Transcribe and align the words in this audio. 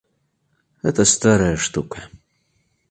Это 0.81 1.05
старая 1.05 1.55
штука. 1.57 2.09